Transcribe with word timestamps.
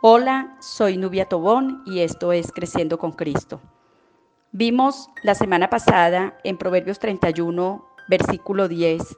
Hola, 0.00 0.56
soy 0.60 0.98
Nubia 0.98 1.26
Tobón 1.26 1.82
y 1.86 2.00
esto 2.00 2.32
es 2.32 2.52
Creciendo 2.52 2.98
con 2.98 3.12
Cristo. 3.12 3.60
Vimos 4.52 5.08
la 5.22 5.34
semana 5.34 5.70
pasada 5.70 6.36
en 6.44 6.58
Proverbios 6.58 6.98
31, 6.98 7.86
versículo 8.08 8.68
10, 8.68 9.16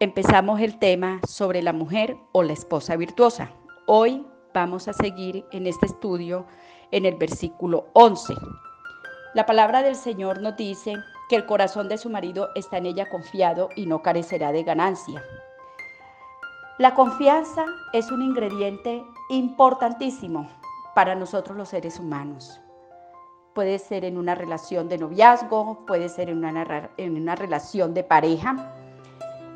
empezamos 0.00 0.60
el 0.60 0.78
tema 0.78 1.20
sobre 1.28 1.62
la 1.62 1.72
mujer 1.72 2.16
o 2.32 2.42
la 2.42 2.54
esposa 2.54 2.96
virtuosa. 2.96 3.52
Hoy 3.86 4.26
vamos 4.52 4.88
a 4.88 4.92
seguir 4.94 5.44
en 5.52 5.66
este 5.66 5.86
estudio 5.86 6.46
en 6.90 7.04
el 7.06 7.14
versículo 7.14 7.86
11. 7.92 8.34
La 9.34 9.46
palabra 9.46 9.82
del 9.82 9.96
Señor 9.96 10.40
nos 10.40 10.56
dice 10.56 10.94
que 11.28 11.36
el 11.36 11.46
corazón 11.46 11.88
de 11.88 11.98
su 11.98 12.10
marido 12.10 12.48
está 12.56 12.78
en 12.78 12.86
ella 12.86 13.08
confiado 13.08 13.68
y 13.76 13.86
no 13.86 14.02
carecerá 14.02 14.50
de 14.50 14.64
ganancia. 14.64 15.22
La 16.76 16.96
confianza 16.96 17.66
es 17.92 18.10
un 18.10 18.20
ingrediente 18.20 19.04
importantísimo 19.28 20.48
para 20.92 21.14
nosotros 21.14 21.56
los 21.56 21.68
seres 21.68 22.00
humanos. 22.00 22.60
Puede 23.52 23.78
ser 23.78 24.04
en 24.04 24.18
una 24.18 24.34
relación 24.34 24.88
de 24.88 24.98
noviazgo, 24.98 25.86
puede 25.86 26.08
ser 26.08 26.30
en 26.30 26.44
una, 26.44 26.90
en 26.96 27.14
una 27.14 27.36
relación 27.36 27.94
de 27.94 28.02
pareja. 28.02 28.72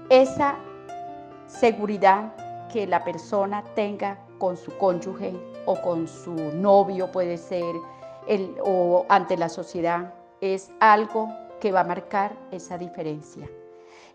Esa 0.08 0.58
seguridad 1.48 2.34
que 2.72 2.86
la 2.86 3.02
persona 3.02 3.64
tenga 3.74 4.20
con 4.38 4.56
su 4.56 4.78
cónyuge 4.78 5.34
o 5.66 5.74
con 5.82 6.06
su 6.06 6.34
novio, 6.34 7.10
puede 7.10 7.36
ser, 7.36 7.74
el, 8.28 8.54
o 8.62 9.06
ante 9.08 9.36
la 9.36 9.48
sociedad, 9.48 10.14
es 10.40 10.70
algo 10.78 11.34
que 11.60 11.72
va 11.72 11.80
a 11.80 11.84
marcar 11.84 12.36
esa 12.52 12.78
diferencia. 12.78 13.50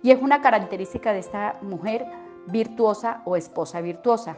Y 0.02 0.12
es 0.12 0.22
una 0.22 0.42
característica 0.42 1.12
de 1.12 1.20
esta 1.20 1.58
mujer 1.62 2.06
virtuosa 2.48 3.22
o 3.26 3.36
esposa 3.36 3.82
virtuosa. 3.82 4.38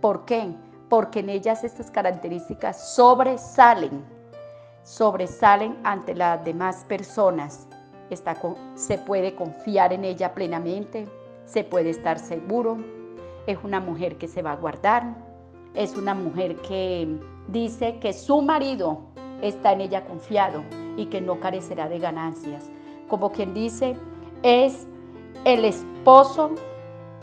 ¿Por 0.00 0.24
qué? 0.24 0.54
Porque 0.88 1.20
en 1.20 1.30
ellas 1.30 1.64
estas 1.64 1.90
características 1.90 2.94
sobresalen, 2.94 4.04
sobresalen 4.82 5.76
ante 5.84 6.14
las 6.14 6.44
demás 6.44 6.84
personas. 6.88 7.66
Está 8.10 8.36
se 8.74 8.98
puede 8.98 9.34
confiar 9.34 9.92
en 9.92 10.04
ella 10.04 10.32
plenamente, 10.32 11.06
se 11.44 11.64
puede 11.64 11.90
estar 11.90 12.18
seguro. 12.18 12.78
Es 13.46 13.58
una 13.64 13.80
mujer 13.80 14.16
que 14.16 14.28
se 14.28 14.42
va 14.42 14.52
a 14.52 14.56
guardar, 14.56 15.14
es 15.74 15.96
una 15.96 16.14
mujer 16.14 16.56
que 16.62 17.18
dice 17.48 17.98
que 17.98 18.12
su 18.12 18.42
marido 18.42 19.00
está 19.42 19.72
en 19.72 19.82
ella 19.82 20.04
confiado 20.04 20.62
y 20.96 21.06
que 21.06 21.20
no 21.20 21.40
carecerá 21.40 21.88
de 21.88 21.98
ganancias. 21.98 22.70
Como 23.08 23.30
quien 23.30 23.54
dice, 23.54 23.96
es 24.42 24.86
el 25.44 25.64
esposo 25.64 26.50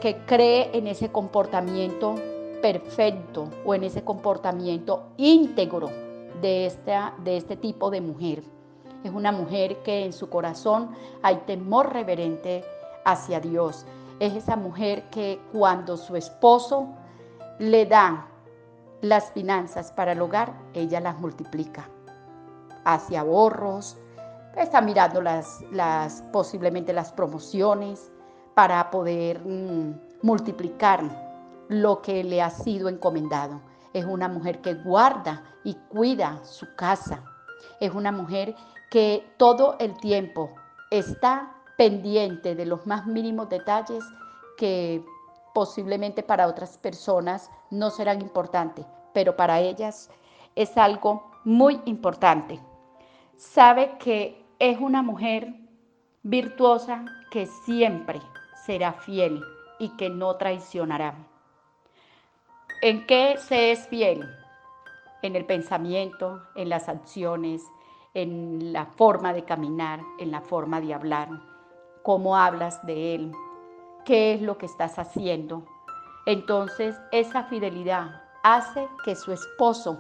que 0.04 0.18
cree 0.26 0.70
en 0.78 0.88
ese 0.88 1.14
comportamiento 1.14 2.16
perfecto 2.62 3.50
o 3.64 3.74
en 3.74 3.86
ese 3.86 4.04
comportamiento 4.04 5.14
íntegro 5.16 5.88
de, 6.42 6.70
de 7.24 7.38
este 7.38 7.56
tipo 7.56 7.90
de 7.90 8.02
mujer. 8.02 8.44
Es 9.06 9.12
una 9.14 9.32
mujer 9.32 9.82
que 9.82 10.04
en 10.04 10.12
su 10.12 10.30
corazón 10.30 10.92
hay 11.22 11.38
temor 11.48 11.94
reverente 11.94 12.66
hacia 13.06 13.40
Dios. 13.40 13.86
Es 14.20 14.34
esa 14.34 14.58
mujer 14.58 15.10
que 15.10 15.40
cuando 15.54 15.96
su 15.96 16.18
esposo 16.18 16.90
le 17.60 17.86
da 17.86 18.28
las 19.00 19.32
finanzas 19.32 19.94
para 19.94 20.12
el 20.12 20.22
hogar, 20.22 20.54
ella 20.74 21.00
las 21.00 21.18
multiplica 21.18 21.90
hacia 22.84 23.22
ahorros, 23.22 23.96
está 24.58 24.82
mirando 24.82 25.22
las, 25.22 25.64
posiblemente 26.34 26.92
las 26.92 27.14
promociones 27.14 28.12
para 28.54 28.92
poder 28.92 29.40
mm, 29.46 29.94
multiplicar 30.22 31.02
lo 31.70 32.02
que 32.02 32.24
le 32.24 32.42
ha 32.42 32.50
sido 32.50 32.90
encomendado. 32.90 33.62
Es 33.94 34.06
una 34.06 34.28
mujer 34.28 34.62
que 34.62 34.74
guarda 34.74 35.44
y 35.64 35.76
cuida 35.90 36.44
su 36.44 36.76
casa. 36.76 37.24
Es 37.80 37.94
una 37.94 38.12
mujer 38.12 38.56
que 38.90 39.26
todo 39.38 39.76
el 39.80 39.98
tiempo 39.98 40.52
está 40.92 41.54
pendiente 41.78 42.56
de 42.56 42.66
los 42.66 42.86
más 42.86 43.06
mínimos 43.08 43.50
detalles 43.50 44.04
que 44.58 45.04
posiblemente 45.54 46.24
para 46.24 46.48
otras 46.48 46.78
personas 46.78 47.50
no 47.70 47.90
serán 47.90 48.22
importantes, 48.22 48.86
pero 49.14 49.36
para 49.36 49.60
ellas 49.60 50.10
es 50.56 50.78
algo 50.78 51.32
muy 51.44 51.82
importante 51.86 52.60
sabe 53.38 53.98
que 53.98 54.46
es 54.60 54.80
una 54.80 55.02
mujer 55.02 55.54
virtuosa 56.24 57.06
que 57.32 57.46
siempre 57.66 58.22
será 58.66 58.94
fiel 58.94 59.44
y 59.80 59.90
que 59.98 60.10
no 60.10 60.36
traicionará. 60.36 61.16
¿En 62.82 63.06
qué 63.06 63.38
se 63.38 63.72
es 63.72 63.88
fiel? 63.88 64.30
En 65.22 65.36
el 65.36 65.46
pensamiento, 65.46 66.42
en 66.56 66.70
las 66.70 66.90
acciones, 66.90 67.64
en 68.14 68.74
la 68.74 68.86
forma 68.86 69.34
de 69.34 69.44
caminar, 69.44 70.02
en 70.20 70.32
la 70.32 70.42
forma 70.42 70.82
de 70.82 70.94
hablar, 70.94 71.30
cómo 72.04 72.36
hablas 72.38 72.86
de 72.86 73.16
él, 73.16 73.32
qué 74.06 74.34
es 74.34 74.42
lo 74.42 74.58
que 74.58 74.66
estás 74.66 75.00
haciendo. 75.00 75.64
Entonces 76.26 76.96
esa 77.12 77.44
fidelidad 77.46 78.22
hace 78.44 78.88
que 79.04 79.16
su 79.16 79.32
esposo 79.32 80.00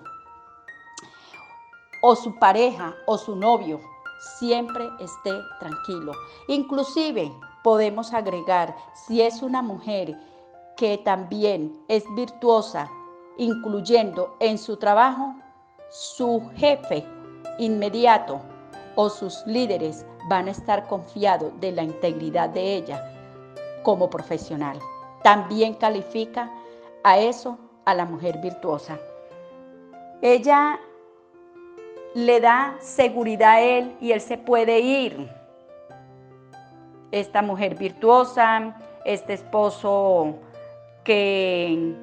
o 2.01 2.15
su 2.15 2.37
pareja 2.37 2.93
o 3.05 3.17
su 3.17 3.35
novio 3.35 3.79
siempre 4.37 4.89
esté 4.99 5.31
tranquilo. 5.59 6.11
Inclusive 6.47 7.31
podemos 7.63 8.13
agregar, 8.13 8.75
si 8.93 9.21
es 9.21 9.41
una 9.41 9.61
mujer 9.61 10.17
que 10.77 10.97
también 10.97 11.73
es 11.87 12.03
virtuosa, 12.15 12.89
incluyendo 13.37 14.35
en 14.39 14.57
su 14.57 14.77
trabajo, 14.77 15.35
su 15.89 16.49
jefe 16.55 17.05
inmediato 17.59 18.41
o 18.95 19.09
sus 19.09 19.45
líderes 19.45 20.05
van 20.29 20.47
a 20.47 20.51
estar 20.51 20.87
confiados 20.87 21.51
de 21.59 21.71
la 21.71 21.83
integridad 21.83 22.49
de 22.49 22.75
ella 22.75 23.09
como 23.83 24.09
profesional. 24.09 24.79
También 25.23 25.73
califica 25.75 26.51
a 27.03 27.17
eso 27.17 27.57
a 27.85 27.93
la 27.93 28.05
mujer 28.05 28.39
virtuosa. 28.39 28.97
Ella 30.21 30.79
le 32.13 32.39
da 32.39 32.75
seguridad 32.79 33.53
a 33.53 33.61
él 33.61 33.95
y 33.99 34.11
él 34.11 34.21
se 34.21 34.37
puede 34.37 34.79
ir. 34.79 35.29
Esta 37.13 37.43
mujer 37.43 37.75
virtuosa, 37.75 38.75
este 39.05 39.33
esposo 39.33 40.39
que, 41.03 41.93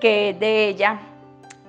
que 0.00 0.34
de 0.40 0.68
ella, 0.68 1.00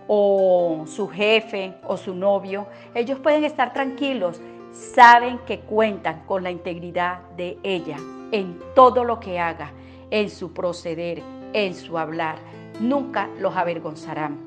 o 0.08 0.86
su 0.88 1.10
jefe 1.10 1.74
o 1.86 1.98
su 1.98 2.16
novio, 2.16 2.68
ellos 2.94 3.20
pueden 3.20 3.44
estar 3.44 3.74
tranquilos, 3.74 4.40
saben 4.72 5.40
que 5.40 5.60
cuentan 5.60 6.24
con 6.26 6.44
la 6.44 6.52
integridad 6.52 7.20
de 7.36 7.58
ella 7.64 7.98
en 8.32 8.62
todo 8.76 9.04
lo 9.04 9.20
que 9.20 9.40
haga, 9.40 9.74
en 10.10 10.30
su 10.30 10.54
proceder, 10.54 11.22
en 11.52 11.76
su 11.76 11.98
hablar. 11.98 12.38
Nunca 12.80 13.28
los 13.40 13.58
avergonzarán. 13.58 14.40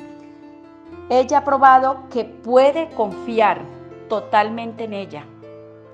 Ella 1.11 1.39
ha 1.39 1.45
probado 1.45 2.05
que 2.11 2.25
puede 2.25 2.89
confiar 2.97 3.61
totalmente 4.09 4.85
en 4.85 4.95
ella. 4.95 5.27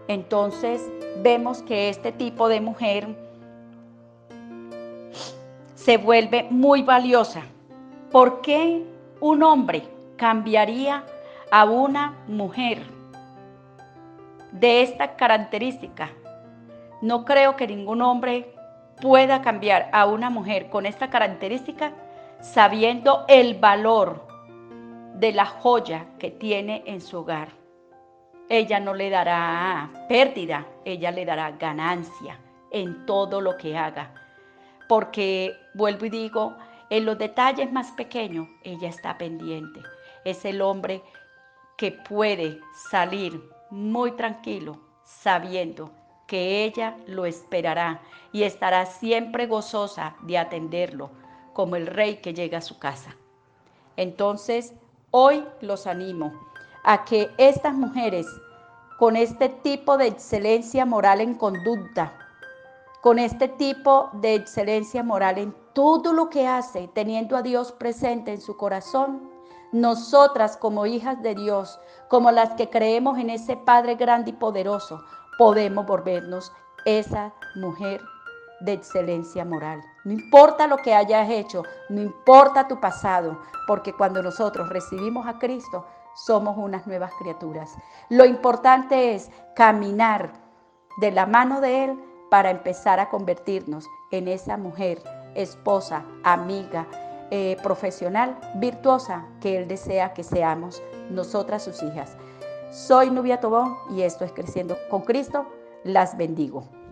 Entonces 0.07 0.89
vemos 1.23 1.63
que 1.63 1.89
este 1.89 2.13
tipo 2.13 2.49
de 2.49 2.61
mujer 2.61 3.09
se 5.75 5.97
vuelve 5.97 6.47
muy 6.51 6.83
valiosa. 6.83 7.43
¿Por 8.11 8.41
qué 8.41 8.85
un 9.21 9.43
hombre 9.43 9.83
cambiaría 10.17 11.05
a 11.51 11.65
una 11.65 12.15
mujer 12.27 12.83
de 14.53 14.83
esta 14.83 15.17
característica? 15.17 16.11
No 17.03 17.25
creo 17.25 17.57
que 17.57 17.67
ningún 17.67 18.01
hombre 18.03 18.55
pueda 19.03 19.43
cambiar 19.43 19.91
a 19.93 20.07
una 20.07 20.31
mujer 20.31 20.71
con 20.71 20.87
esta 20.87 21.11
característica 21.11 21.93
sabiendo 22.41 23.25
el 23.29 23.55
valor 23.55 24.27
de 25.15 25.33
la 25.33 25.47
joya 25.47 26.07
que 26.19 26.31
tiene 26.31 26.83
en 26.87 27.01
su 27.01 27.19
hogar. 27.19 27.64
Ella 28.49 28.79
no 28.79 28.95
le 28.95 29.11
dará 29.11 29.91
pérdida, 30.09 30.67
ella 30.85 31.11
le 31.11 31.25
dará 31.25 31.53
ganancia 31.53 32.39
en 32.71 33.07
todo 33.07 33.41
lo 33.41 33.57
que 33.57 33.77
haga. 33.77 34.13
Porque, 34.89 35.57
vuelvo 35.75 36.07
y 36.07 36.11
digo, 36.11 36.57
en 36.91 37.07
los 37.07 37.17
detalles 37.19 37.73
más 37.73 37.93
pequeños, 37.93 38.49
ella 38.63 38.89
está 38.89 39.17
pendiente. 39.17 39.81
Es 40.25 40.45
el 40.45 40.61
hombre 40.61 41.03
que 41.77 41.93
puede 41.93 42.61
salir 42.91 43.43
muy 43.71 44.13
tranquilo 44.13 44.79
sabiendo 45.05 45.91
que 46.27 46.65
ella 46.65 46.97
lo 47.07 47.27
esperará 47.27 48.03
y 48.33 48.43
estará 48.43 48.87
siempre 48.87 49.47
gozosa 49.47 50.17
de 50.23 50.39
atenderlo 50.39 51.11
como 51.53 51.77
el 51.77 51.87
rey 51.87 52.17
que 52.17 52.35
llega 52.35 52.59
a 52.59 52.63
su 52.63 52.79
casa. 52.79 53.17
Entonces, 53.97 54.75
Hoy 55.17 55.45
los 55.61 55.87
animo 55.87 56.33
a 56.85 57.05
que 57.05 57.35
estas 57.39 57.75
mujeres, 57.75 58.27
con 58.99 59.17
este 59.17 59.49
tipo 59.49 59.97
de 59.97 60.07
excelencia 60.07 60.87
moral 60.87 61.21
en 61.21 61.35
conducta, 61.35 62.13
con 63.03 63.19
este 63.19 63.49
tipo 63.49 64.11
de 64.15 64.35
excelencia 64.35 65.03
moral 65.03 65.39
en 65.39 65.55
todo 65.73 66.13
lo 66.13 66.31
que 66.31 66.47
hace, 66.47 66.89
teniendo 66.95 67.37
a 67.37 67.43
Dios 67.43 67.73
presente 67.73 68.33
en 68.33 68.41
su 68.41 68.57
corazón, 68.57 69.31
nosotras 69.73 70.57
como 70.57 70.87
hijas 70.87 71.21
de 71.23 71.35
Dios, 71.35 71.81
como 72.09 72.31
las 72.31 72.55
que 72.55 72.71
creemos 72.71 73.19
en 73.19 73.31
ese 73.31 73.57
Padre 73.57 73.97
grande 73.97 74.31
y 74.31 74.35
poderoso, 74.35 75.03
podemos 75.37 75.85
volvernos 75.85 76.53
esa 76.85 77.35
mujer 77.57 78.01
de 78.61 78.75
excelencia 78.75 79.45
moral. 79.45 79.83
No 80.05 80.13
importa 80.13 80.67
lo 80.67 80.77
que 80.77 80.95
hayas 80.95 81.31
hecho, 81.31 81.63
no 81.89 82.03
importa 82.03 82.69
tu 82.69 82.79
pasado, 82.79 83.39
porque 83.67 83.95
cuando 83.95 84.23
nosotros 84.23 84.69
recibimos 84.69 85.27
a 85.27 85.39
Cristo, 85.39 85.87
somos 86.15 86.57
unas 86.59 86.87
nuevas 86.87 87.13
criaturas. 87.19 87.75
Lo 88.11 88.25
importante 88.27 89.15
es 89.15 89.31
caminar 89.57 90.33
de 90.99 91.11
la 91.11 91.27
mano 91.27 91.61
de 91.61 91.85
Él 91.85 92.05
para 92.31 92.51
empezar 92.51 93.01
a 93.01 93.09
convertirnos 93.09 93.87
en 94.11 94.29
esa 94.29 94.57
mujer, 94.57 95.03
esposa, 95.35 96.05
amiga, 96.23 96.87
eh, 97.31 97.57
profesional, 97.63 98.37
virtuosa 98.57 99.27
que 99.41 99.57
Él 99.57 99.67
desea 99.67 100.13
que 100.13 100.23
seamos 100.23 100.83
nosotras 101.11 101.65
sus 101.65 101.83
hijas. 101.83 102.17
Soy 102.71 103.11
Nubia 103.11 103.41
Tobón 103.41 103.77
y 103.91 104.03
esto 104.03 104.25
es 104.25 104.33
Creciendo 104.33 104.77
con 104.91 105.03
Cristo. 105.03 105.47
Las 105.83 106.17
bendigo. 106.17 106.84